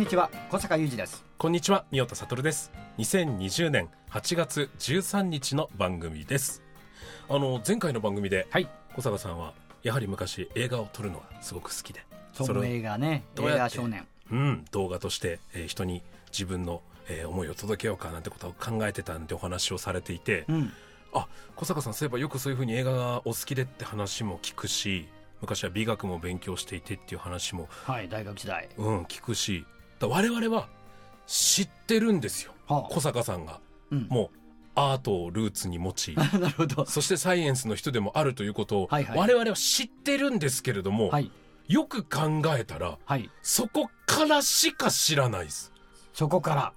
[0.00, 1.24] にちは小坂雄二です。
[1.36, 2.72] こんにちは、宮田悟です。
[2.98, 6.62] 2020年8月13日の番組です。
[7.28, 8.68] あの、前回の番組で、はい。
[8.96, 13.76] 小坂さんは、やはり昔映画を撮るのがすごく好きで、その映画ね映どうやって？
[13.76, 14.06] 画少年。
[14.32, 20.72] うん、動画として、えー人に自分の、えー思いを届けようかなんてことを考えてたなんてお話をされていて、うん。
[21.12, 21.26] あ、
[21.56, 25.08] 小坂さんそういえばよくそういうふうに映画がお好きでって話も聞くし、
[25.42, 28.68] 昔は美学も勉強していてっていう話も、はい大学時代。
[28.78, 29.66] うん、聞くし、だ
[30.08, 30.68] 我々は
[31.26, 32.52] 知ってるんですよ。
[32.66, 32.82] はあ。
[32.90, 33.60] 小坂さんが。
[33.90, 34.06] うん。
[34.08, 34.38] もう
[34.74, 36.14] アートをルーツに持ち。
[36.18, 36.86] なるほど。
[36.86, 39.18] そしてサイエンスの人でもあるということをはいはい。
[39.18, 41.30] 我々は知ってるんですけれども、はい。
[41.68, 43.30] よく考えたらはい。
[43.42, 45.72] そこからしか知らないです。
[46.12, 46.72] そこから。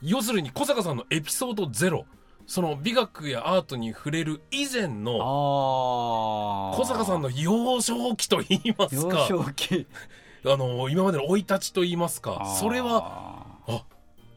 [0.00, 2.06] 要するに小坂さんのエピソードゼロ。
[2.46, 9.86] その美学やアートに触れる以前あのあ小坂さんの幼少期と言います幼か少期
[10.44, 13.84] あの今までの生い立ちと言いますかそれははあ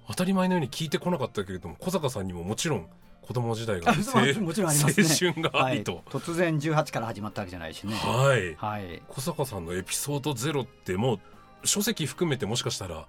[0.07, 2.87] 当たり前のように聞いてこなかったけれども小坂さんにももちろん
[3.21, 5.29] 子供時代があそうもちろんありますね。
[5.29, 7.93] 青春がありと、突然18から始まったわけじゃないしね。
[7.95, 8.55] はい。
[8.55, 9.01] はい。
[9.07, 11.19] 小坂さんのエピソードゼロっても
[11.63, 13.05] う書籍含めてもしかしたら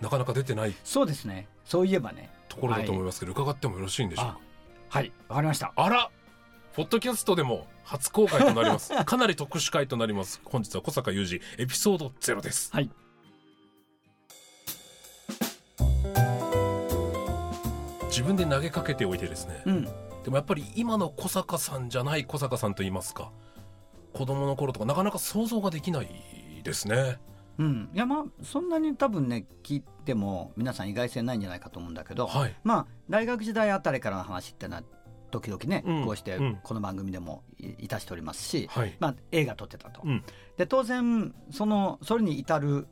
[0.00, 1.48] なかなか出てないそうですね。
[1.64, 2.30] そういえばね。
[2.48, 4.38] ところだと思いますけど、伺ってもよろしいんでしょうあか
[4.88, 5.12] はい。
[5.28, 5.72] わかりました。
[5.76, 6.10] あら！
[6.74, 8.92] ポッドキャストでも初公開となります。
[8.92, 10.42] かなり特殊回となります。
[10.44, 12.70] 本日は小坂雄二エピソードゼロです。
[12.70, 12.90] はい。
[18.08, 19.84] 自分で投げかけておいてですね、うん。
[19.84, 19.90] で
[20.28, 23.30] もやっぱり今の小坂さんじゃない小坂さんと言いますか
[24.12, 26.08] 子供の頃とかなかなか想像ができない
[26.62, 27.18] ですね。
[27.56, 27.88] うん。
[27.94, 32.54] いやまあそんなに多分ね聞いても皆さん意外性ないんじゃないかと思うんだけどはい。
[32.64, 34.82] まあ大学時代あたりからの話ってのは
[35.30, 40.02] 時々ね、うんこうしてうんこの番組でもいいたしておりますし、はいまあ、映画撮ってたと。
[40.04, 40.24] うん
[40.56, 42.88] で当然そのそれに至る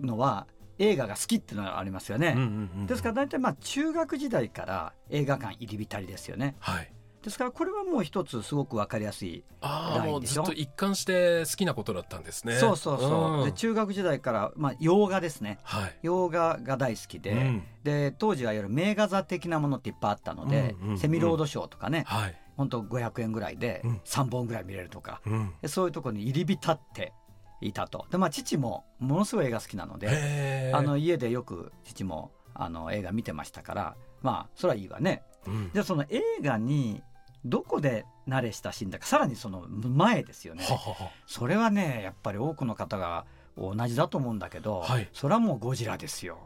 [0.00, 0.46] のは
[0.78, 2.34] 映画が好きっていうのはありますよね。
[2.36, 6.56] うんうんうんうんですから大体まあ中学時代から映画館入り浸りですよね。
[6.60, 6.92] はい
[7.28, 12.54] ですからこれはもう一つすごく分かりやすい、ああもうずっと一貫して好きなことだったんですね。
[12.54, 13.44] そうそうそう、ん。
[13.44, 15.58] で中学時代から、まあ、洋画ですね。
[15.62, 15.98] はい。
[16.02, 17.62] 洋画が大好きで,、うん。
[17.84, 22.36] で当時はいわゆる名画座的なものっていっぱいあったので、うんうんうんセミロードショーとかね、はい。
[22.56, 24.00] 本当500円ぐらいでうん。
[24.04, 25.52] 3本ぐらい見れるとか、うん。
[25.60, 27.12] でそういうところに入り浸って
[27.60, 28.06] いたと。
[28.10, 35.22] で、まあ、父もものすごい映画好きなのであの家でよく父もあの映画見てましたからまあそれはいいわね。
[35.46, 35.70] うん。
[35.72, 37.02] じゃあその映画に
[37.44, 40.64] どこで慣れ親しんだかさらにその前ですよね。
[40.64, 43.26] はははそれはねやっぱり多くの方が
[43.56, 45.08] 同じだと思うんだけど、はい。
[45.12, 46.38] それはもうゴジラですよ。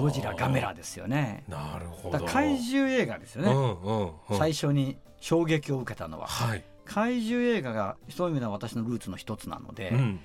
[0.00, 1.44] ゴジラガメラですよね。
[1.48, 2.24] なるほど。
[2.26, 4.38] 怪獣映画ですよね、うんうんうん。
[4.38, 6.26] 最初に衝撃を受けたのは。
[6.26, 6.64] はい。
[6.84, 10.20] 怪獣映画がそういう意味では私のルーツの一つなので、うん。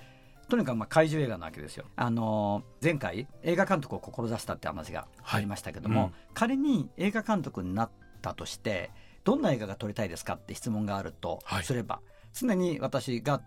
[0.50, 1.85] とにかくまあ怪獣映画なわけですよ。
[1.95, 6.13] あのー前回映画監督を志したって話がありましたけども、はいうん。
[6.33, 7.89] 仮に映画監督になっ
[8.22, 8.89] たとして
[9.23, 11.63] どんな映画が撮りたいですかって質問があるとはい。
[11.63, 12.01] すれば、
[12.34, 13.41] 常に私が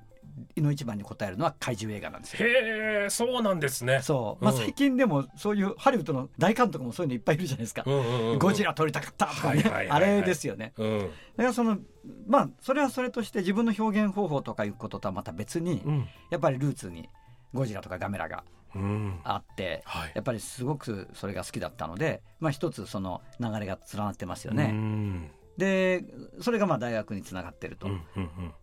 [0.55, 2.49] いの一番に答えるのは怪獣映画なんですよ。
[2.49, 4.01] へえそうなんですね。
[4.03, 7.83] そう、まあ、うん最近でもそういうハリウッドの大監督もそういうのいっぱいいるじゃないですか。
[7.87, 10.13] うんうんうんゴジラ撮りたかったとかね、はいはいはいはい。
[10.13, 10.73] あれですよね。
[10.77, 10.99] うん。
[11.01, 11.11] だか
[11.45, 11.79] らその
[12.27, 16.09] まあそれはそれとして自分の表現方法とかいうこととはまた別に、うん。
[16.31, 17.09] やっぱりルーツに
[17.55, 18.45] ゴジラとかガメラが
[18.75, 19.21] うん。
[19.25, 20.13] あって、はい。
[20.15, 25.31] やっぱりすごくそれが好きだったので、まあ、一つその流れが連なってますようね。
[25.57, 26.05] んで
[26.41, 27.89] それがまあ大学につながってると、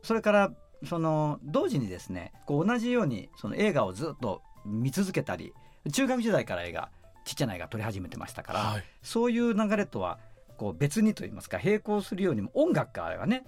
[0.02, 0.52] それから
[0.88, 5.54] その同時にですねこう同じようにその映画をずっと見続けたり
[5.92, 6.90] 中学時代から映画
[7.26, 8.84] ちっちゃな映画撮り始めてましたから、はい。
[9.02, 10.20] そういう流れとは
[10.58, 13.46] こう別にといいますか並行するようにも音楽があればね。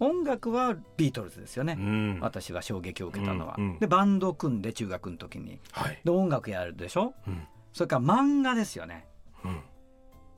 [0.00, 2.18] 音楽はビートルズですよね、うん。
[2.20, 3.56] 私は衝撃を受けたのは。
[3.58, 3.78] うんうん。
[3.78, 5.60] でバンド組んで中学の時に。
[5.72, 6.00] はい。
[6.04, 7.14] で音楽やるでしょ。
[7.26, 7.46] うん。
[7.72, 9.06] それから漫画ですよね。
[9.44, 9.60] うん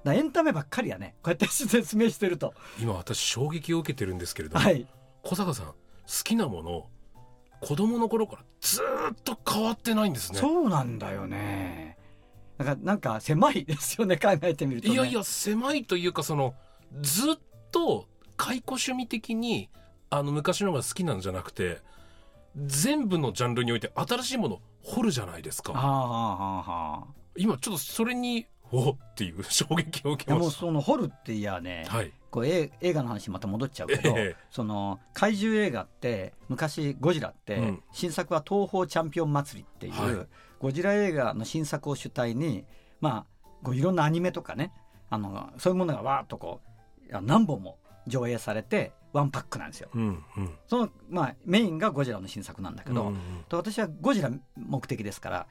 [0.05, 1.15] だからエンタメばっかりやね。
[1.23, 2.55] こうやって説明してると。
[2.81, 4.87] 今私衝撃を受けてるんですけれどもはい。
[5.23, 5.75] 小坂さん好
[6.25, 6.87] きなもの
[7.61, 10.39] 子供の頃からずーっと変わってないんですね。
[10.39, 11.99] そうなんだよね。
[12.57, 16.55] だからなんか狭いですよね考えてみると、ね、いやいや狭いというかその
[17.01, 17.35] ずっ
[17.71, 18.07] と
[18.37, 19.71] 解雇趣味的に
[20.11, 21.79] あの昔のが好きなんじゃなくて
[22.67, 25.73] 全部のジャンルにおいて新しいものを掘るじゃないですか。
[25.73, 27.05] はあはあはあはあ。
[27.37, 32.13] 今ちょっとそれにおっていう 衝撃を受けましその掘るっていやね、たはい。
[32.31, 34.45] こう映映画の話また戻っちゃうけど、ええ。
[34.51, 37.83] その怪獣映画って昔ゴジラって、うん。
[37.93, 40.27] 新作は東宝チャンピオン祭りっていう、はい。
[40.61, 42.65] ゴジラ映画の新作を主体に
[43.01, 43.27] まあ
[43.63, 44.73] こういろんなアニメとかね
[45.09, 46.61] あのそういうものがわーっとこ
[47.11, 49.89] うあ何本も上映されてワンパックなんですよ。
[49.95, 50.55] うんうん。
[50.69, 53.17] そのまあメインがゴジラの新作なんだけど、うんうん。
[53.49, 55.47] と私はゴジラ目的ですから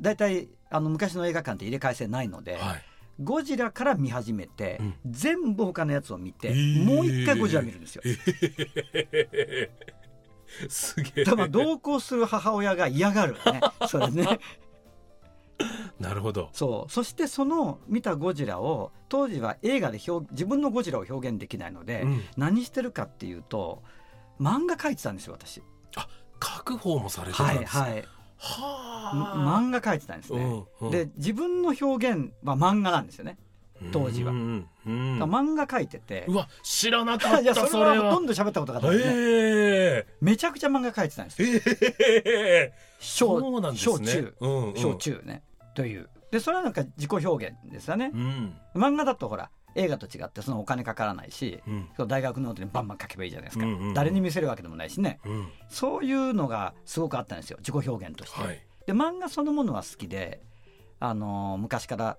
[0.00, 2.82] 大体あの昔の映画館って入れ替え制ないので、はい。
[3.22, 4.94] ゴジラから見始めて、うん。
[5.06, 6.84] 全部他のやつを見て、えー。
[6.84, 8.02] もう一回ゴジラ見るんですよ。
[8.04, 10.68] えー。
[10.68, 11.24] すげえ。
[11.24, 13.60] だから同行する母親が嫌がるね。
[13.88, 14.40] それね。
[15.98, 16.48] なるほど。
[16.52, 16.92] そう。
[16.92, 22.24] そしてその見たゴジラを当時は映画で表自分のゴジラを表現できないので、うん。
[22.38, 23.82] 何してるかっていうと
[24.40, 25.62] 漫画描いてたんですよ私。
[26.38, 28.00] 確保もされてたんですねはいはい。
[28.00, 33.38] はあ漫画描いてたんですね、で自分の表現は漫画なんですよね。
[33.92, 34.32] 当時は。
[34.32, 35.18] うんうん。
[35.18, 36.26] だから漫画描いてて。
[36.28, 40.06] うわ知らなかっいやたそれはほとんど喋ったことがない、ねえ。
[40.20, 41.42] めちゃくちゃ漫画描いてたんです。
[41.42, 41.62] よえ。
[42.06, 43.76] ええ小ね。
[43.76, 44.34] 小中。
[44.40, 44.76] うんうん。
[44.76, 45.42] 小中ね。
[45.74, 46.08] という。
[46.30, 48.10] でそれはなんか自己表現ですよね。
[48.12, 48.54] うん。
[48.74, 52.08] 漫画だとほら映画と違ってそのお金かからないしうん。
[52.08, 53.94] 大学ノートにバンバン書けばいいじゃないですか、うんうんうん。
[53.94, 55.20] 誰に見せるわけでもないしね。
[55.24, 55.48] うん。
[55.68, 57.58] そういうのがすごくあったんですよ。
[57.58, 58.60] 自己表現として、はい。
[58.86, 60.40] で漫画そのものは好きで
[60.98, 62.16] あのー昔から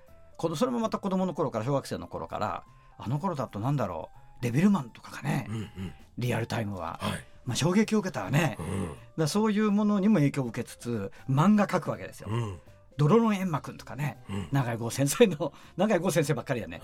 [0.56, 2.64] それもまた子供の頃から小学生の頃から
[2.98, 4.44] あの頃だとなんだろう。
[4.44, 5.70] デビルマンとかがね、うんうん。
[6.18, 7.24] リアルタイムは、はい。
[7.46, 12.30] まあ、衝撃を受けたらね、うんらそういうものにも影響を受けつつ漫画描くわけですよ。
[12.32, 12.60] うん
[13.02, 14.48] ドロロンエンマくんとかねうん。
[14.52, 16.82] 永井豪先生の 永井豪先生ばっかりやね。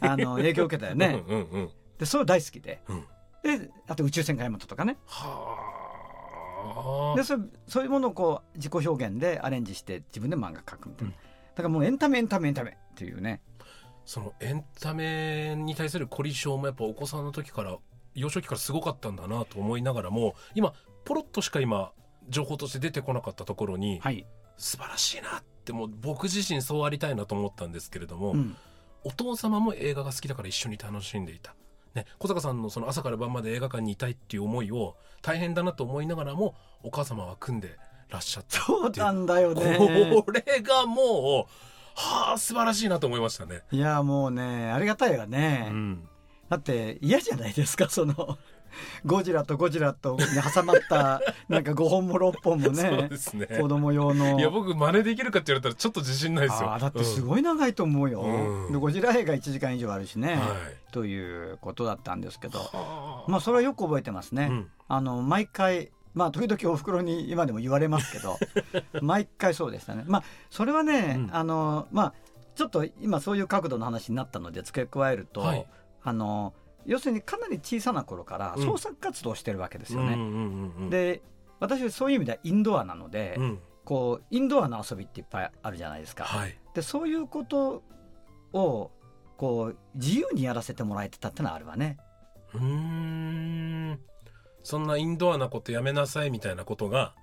[0.00, 1.24] あの影響を受けたよね。
[1.26, 2.82] うんでそれ大好きで。
[2.86, 3.06] うん。
[3.42, 4.98] であと宇宙戦艦ヤマトとかね。
[5.06, 7.16] はあ。
[7.16, 11.20] でそそういうものをこう自己表現でアレンジして自分で漫画描くみたいな、うん。
[11.54, 13.40] だからもうエンタメエンタメエンタメっていうね。
[14.04, 17.78] そのエンタメに対する凝り性もやっぱお子さんの時から
[18.14, 20.74] 幼少期からすごかったんだなと思いながらも今
[21.06, 21.92] ポロッとしか今
[22.28, 24.26] 情報として出てこなかったところにはい、
[24.56, 28.56] 素晴らしいなってもう僕自身そうありたいなと思ったんですけれども、うん、
[29.02, 31.54] お父様も映画が好きだから一緒に楽しんでいた。
[31.94, 37.78] ね、小坂さんのその朝から晩まで映画館にいたいっていう思いを大変だなと思いながらもお母様は組んで
[38.10, 39.78] らっしゃったそうなんだよね。
[40.24, 43.62] これがもうはあ素晴らしいなと思いましたね。
[43.70, 46.08] いやもうねありがたいわね、うん
[46.48, 48.38] だって嫌じゃないですかその
[49.04, 50.20] ゴジラとゴジラとに
[50.54, 53.58] 挟まったなんか5本も6本もね ね。
[53.60, 54.38] 子供用の。
[54.38, 56.76] いや僕真似できるかって言われたらちょっと自信ないですよ。
[56.80, 58.72] だってすい、ごい長いと思うよ、うん。
[58.72, 60.92] でゴジラ映画1時間以上あるしね、はい。
[60.92, 62.58] ということだったんですけど。
[62.58, 63.24] はあ。
[63.30, 64.70] まあそれはよく覚えてますね、うん。
[64.88, 68.38] あの毎回まあ時々おふくろに今でも言われますけど
[69.02, 70.04] 毎回そうでしたね。
[70.06, 71.36] まあそれはね、うん。
[71.36, 72.14] あのまあ
[72.56, 75.66] ちょっと今そういう角度の話になったので付け加えると、はい
[76.04, 76.54] あの
[76.86, 80.90] 要するにかなり小さな頃からうん創作活動をしてるわけですよね。
[80.90, 81.22] で
[81.60, 86.24] 私はそういう意味ではインドアなので、うん、こうインドアの遊びっていっぱいあるじゃないですか。
[86.24, 86.56] はい。
[86.74, 87.82] でそういうこと
[88.52, 88.90] を
[89.36, 91.96] こう自由にやらせてもらえてたってのはあるわね。
[92.52, 94.00] うーん。
[94.62, 97.14] そんなインドアなことやめなさいみたいなことが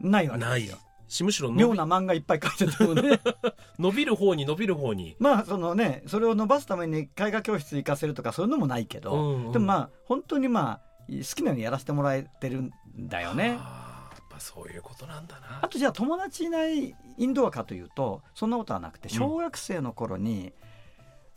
[0.00, 0.78] ないわけないですよ。
[1.08, 3.20] しむしろ妙な漫画いっぱい描いててもね
[3.78, 5.16] 伸びる方に伸びる方に。
[5.18, 13.56] まあそのねそれを伸ばすために絵画教室行かせるとかそういうのもないけど、うんうんでもまあ本当にまあ好きなようにやらせてもらえてるんだよね。
[13.58, 15.60] あーやっぱそういうことなんだな。
[15.62, 20.52] あとじゃあ友達いないインドアかというとそんなことはなくてうん小学生の頃に、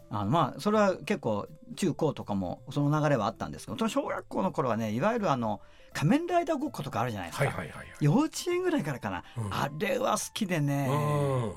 [0.10, 1.48] あのまあそれは結構
[1.78, 5.62] 中高とかもその流れはあったんですけどその小学校の頃はねいわゆるあの
[5.94, 7.88] 仮面ライダーごっことかあるじゃないですか、はいはいはいはい。
[8.00, 11.54] 幼稚園ぐらいからかな、うんあれは好きでね、うん。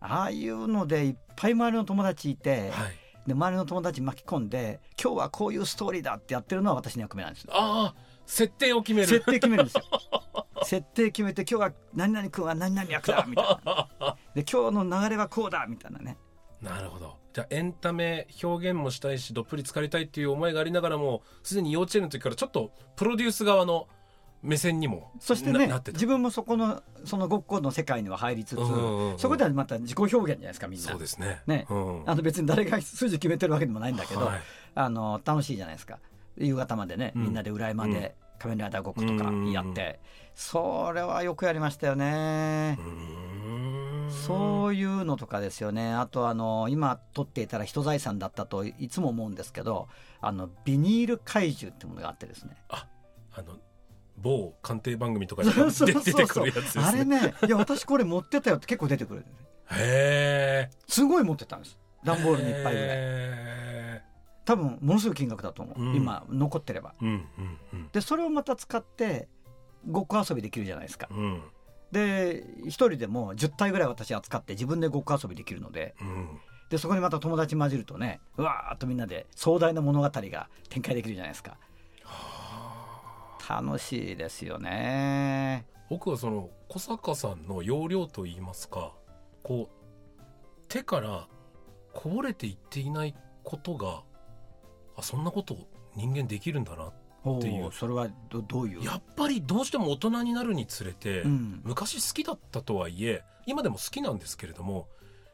[0.00, 3.08] ああいうのでいっぱい周りの友達いて、はい。
[3.28, 9.08] で周りの友達巻き込んで今日はこういうストーリーだってやってるのは私の役目なんですよああ、設定を決める。
[9.08, 9.82] 設定決めるんですよ
[10.64, 16.16] 設定決めて今日は何々君は何々役だみたいな で今日の流れはこうだみたいなね
[16.62, 17.16] なるほど。
[17.38, 23.86] じゃあエンタメ表現もしたいしどっぷり浸かりたいっていう思いがありながらもすでに幼稚園の時からちょっとプロデュース側の
[24.42, 29.18] 目線にもそしてね自分もそこのそのごっこの世界には入りつつ、うんうんうん。
[29.20, 30.90] そこではまた自己表現じゃないですかみんな。
[30.90, 31.40] そうですね。
[31.46, 31.66] ね。
[31.70, 32.02] うん。
[32.06, 34.40] あの別に誰が筋決めてるわけでもないんだけど、はい。
[34.74, 36.00] あの楽しいじゃないですか。
[36.38, 37.22] 夕方までね、うん。
[37.22, 39.96] みんなで裏山で仮面ライダーごっことかやって、うん。
[40.34, 42.78] それはよくやりましたよね。
[42.80, 43.77] う、ーん
[44.10, 45.92] そういうのとかですよね。
[45.92, 49.88] あとあの今撮っていたら人財産だったといつも思うんですけど
[50.20, 52.56] あのビニール怪獣ってものがあってですね。
[52.68, 52.86] あ
[53.34, 53.56] あの
[54.16, 56.84] 某鑑定番組とかで出てくるやつですね。
[56.84, 59.24] あれねいや私これ持ってたよって 結構出てくる
[59.70, 61.78] へえすごい持ってたんです。
[62.04, 62.88] 段ボールにいっぱいぐらい。
[62.88, 64.02] へ
[64.44, 65.94] 多分ものすごい金額だと思う、うん。
[65.94, 66.94] 今残ってれば。
[67.00, 67.88] ーうんうんうん。
[67.92, 69.28] でそれをまた使って
[69.88, 71.08] ごっこ遊びできるじゃないですか。
[71.10, 71.42] うん
[71.92, 75.94] で一人でも10体ぐらい私扱って自分でごっこ遊びできるので。
[76.00, 76.40] うん。
[76.68, 81.56] でそこにまた友達混じるとねうわーっとみんなで壮大な物語が展開できるじゃないですか。
[83.48, 85.66] 楽しいですよね。
[85.88, 88.92] 僕はその小坂さんの要領といいますか
[89.42, 91.26] こう手から
[91.94, 94.02] こぼれていっていないことが
[94.96, 95.56] あそんなこと
[95.96, 96.92] 人間できるんだなっ
[97.22, 97.70] ていう。
[97.72, 98.84] それはどどういう？
[98.84, 101.60] やっぱりどうしても大人になるにつれて、うん。
[101.64, 104.88] 昔好きだったとはいえ今でも好きなんですけれども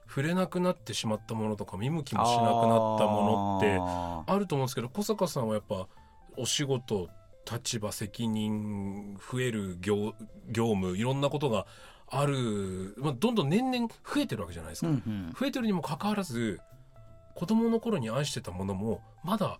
[0.06, 5.88] 触れなくなってしまったものとか見向きもしなくなったものってああると思うんですけど小坂さんはやっぱ
[6.36, 7.08] お仕事
[7.50, 10.14] 立場責任増える業
[10.50, 11.66] 業務いろんなことが
[12.06, 14.98] ある、まあ、どんどん年々増えてるわけじゃないですか、ーうんう
[15.30, 15.34] ん。
[15.38, 16.60] 増えてるにもかかわらず
[17.34, 19.58] 子供の頃に愛してたものもまだ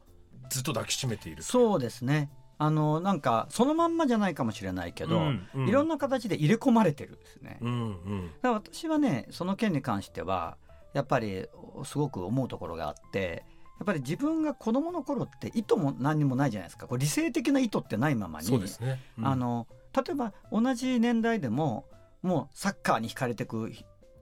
[0.54, 2.30] ずっと抱きしめているそうですね。
[2.56, 5.68] あのなんかそのまんまじゃないかもしれないけど、うんうん。
[5.68, 7.74] いろんな形で入れ込まれてるんですね、うんう
[8.14, 8.26] ん。
[8.40, 10.56] だから私はねその件に関しては
[10.92, 11.46] やっぱり
[11.84, 13.44] すごく思うところがあって
[13.80, 16.86] やっぱり自分が子供の頃って意図も何にもないじゃないですか。
[16.86, 19.26] こう理性的な意図ってないままにね、うん。
[19.26, 21.86] あの例えば同じ年代でも
[22.22, 23.72] もうサッカーに惹かれてく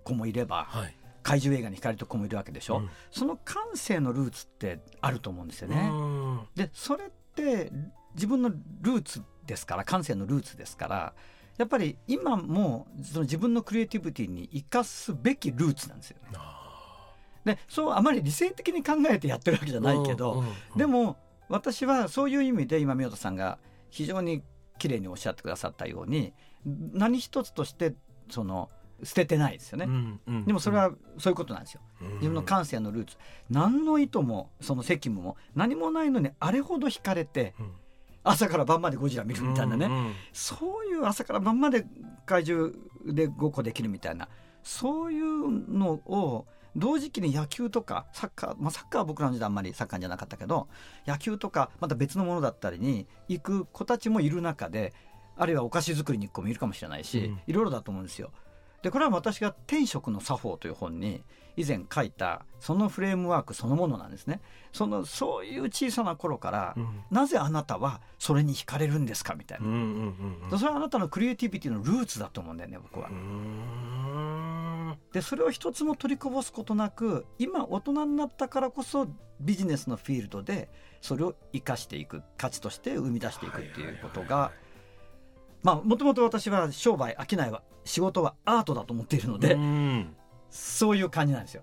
[0.05, 0.97] 子もいればはい。
[1.25, 2.91] 怪獣映画に惹かれてく子もいるわけでしょ、うん。
[3.13, 5.89] その感性のルーツってあると思うんですよね。
[6.33, 6.49] うん。
[6.55, 7.71] でそれって
[8.15, 11.15] 自分のルーツですから感性のルーツですから
[11.59, 16.29] やっぱり今もその自分のクリエイティビティに生かすべきルーツなんですよね。
[16.35, 20.45] あでそうあまり理性的に考えてやってるわけじゃーないけど、
[20.77, 21.17] でも
[21.49, 23.59] 私はそういう意味で今宮田さんが
[23.91, 24.43] 非常に
[24.79, 26.33] 綺麗におっしゃってくださったように
[26.65, 27.95] 何一つとして
[28.31, 28.71] その
[29.03, 29.87] 捨ててないですよね。
[29.87, 31.81] うんうんでもそれはそういうことなんですよ。
[32.01, 32.09] うん。
[32.15, 33.17] 自分の感性のルーツ。
[33.51, 37.73] 何の意図もその責務も何もないのにあれほど惹かれてうん。
[38.25, 40.15] 朝から晩までゴジラ見るみたいなね、うんうん。
[40.33, 41.85] そういう朝から晩まで
[42.25, 42.73] 怪獣
[43.05, 44.29] でごっこできるみたいな。
[44.63, 50.69] そういうのを同時期に野球とかサッカー、まあ、サッカーは僕らの時代あんまりサッカーじゃなかったけど
[51.07, 54.95] 野球とかまた別のものだったりに行く子たちもいる中で
[55.37, 57.41] あるいはお菓子作りに行く子もいるかもしれないし、うん。
[57.47, 58.31] いろいろだと思うんですよ。
[58.83, 61.23] でこれは私が「天職の作法」という本に
[61.57, 64.41] 以前書いたそのフレームワークそのものなんですね。
[64.73, 73.13] そのそういう小さな頃から、うんなぜあなたはそれに惹かれるんですかみたいなうんうんうんうんそれはあなたのクリエイティビティのルーツだと思うんだよね僕はう。
[73.13, 79.07] んでそれを一つも取りこぼすことなく今大人になったからこそ
[79.41, 80.71] ビジネスのフィールドで
[81.01, 84.53] それを生かしていく価値として生み出していくっていうことが
[85.63, 90.17] まあもともと私は商売商いは仕事はアートだと思っているので、うん
[90.51, 91.63] そういう感じなんですよ。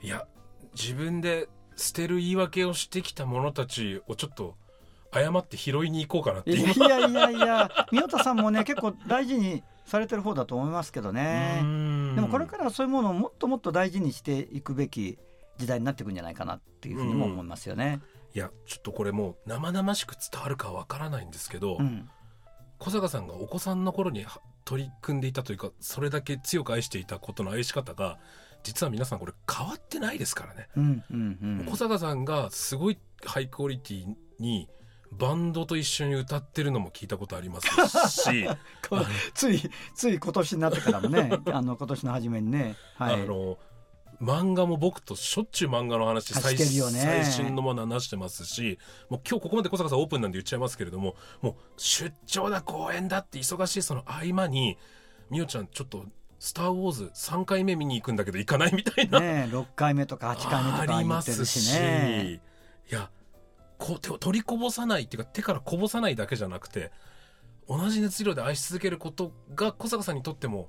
[0.00, 0.26] いや
[0.80, 4.54] 自分で捨てる言い訳をしてきた者たちをちょっと
[5.12, 11.58] 謝って拾いに行こうかなってい今やいやいや宮田さんもね結構大事にされてる方だと思いますけどね。
[12.14, 15.18] でもこれからはそういうものをもっともっと大事にしていくべき
[15.56, 18.00] 時代になっていくんじゃないかなっていうふうにも思いますよね。
[18.34, 22.08] いやちょっとこれもう生々しく伝わるかわからないんですけど、うん、
[22.78, 28.18] 小坂さんがお子さんの頃には取り組んでいたというかそれだけ強く愛していたことの愛し方が
[28.62, 31.66] 実は皆さんこれ変わってないですからね、うん、うん、うん。
[31.66, 34.68] 小坂さんがすごいハイクオリティに
[35.12, 38.46] バンドと一緒に歌ってるのも聞いたことありますし、
[39.32, 43.58] ついつい今年になってからもね あの今年の初めにね、はい、あの
[44.20, 54.76] 漫画も僕としょっちゅう漫画の話あ最新のもの話してますしもう今日ここまで小坂さんオープンなんで言っちゃいますけれどももう出張だ公演だって忙しいその合間に
[55.30, 56.04] みおちゃんちょっと
[56.40, 62.40] 「スター・ウォーズ」3回目見に行くんだけど行かないみたいな、ね6回目とか8回目とかありますし。
[62.90, 63.10] いや
[63.76, 66.90] こう手を取りこぼさないっていうか手からこぼさないだけじゃなくて
[67.68, 70.68] 同じ熱量で愛し続けることが小坂さんにとっても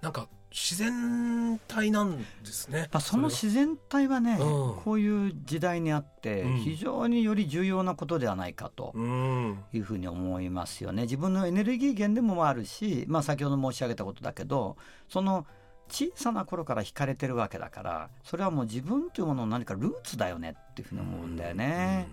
[0.00, 2.88] なんか自然体なんですね。
[2.92, 4.38] まあ、その自然体はね、うん。
[4.82, 6.58] こういう時代にあってうん。
[6.58, 9.62] 非常により重要なことではないかとうん。
[9.72, 11.02] いうふうに思いますよね。
[11.02, 14.76] 自分のエネルギー源でもあるし、まあ、先ほど申し上げたことだけど
[15.08, 15.46] その
[15.88, 22.08] 小さな頃から惹かれてるわけだからそれはもう自分というものの何かルーツだよねっていうふうに思うんだよね。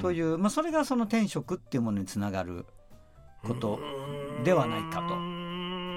[0.00, 2.66] という、まあ、それがその転職っていうものにつながる
[3.44, 3.78] こと
[4.44, 5.37] ではないかと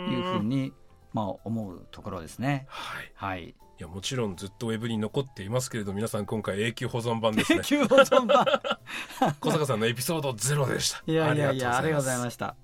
[0.10, 0.74] いうふうに
[1.13, 2.65] まあ、思うところですね。
[2.70, 3.50] はいはい。
[3.50, 8.46] いやもちろんずっとウェブに残っていますけれど皆さん今回永久保存版ですね 急保存版。
[9.41, 12.55] 小坂さんのエピソードゼロでしたいやいやいや、ありがとうございすました。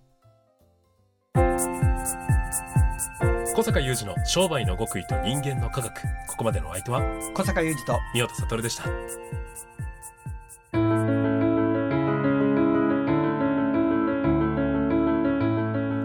[3.56, 5.92] 小坂雄二の商売の極意と人間の科学
[6.28, 7.02] ここまでのお相手は？
[7.34, 8.00] 小坂雄二と。
[8.14, 8.84] 宮田悟でした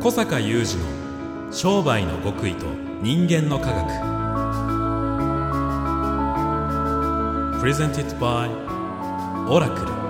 [0.00, 1.01] 小坂雄二の
[1.52, 2.64] 商売の極意と
[3.02, 3.86] 人間の科学。
[7.60, 8.50] プレゼンティットバイ
[9.50, 10.01] オラクル